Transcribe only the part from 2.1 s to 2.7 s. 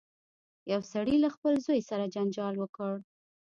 جنجال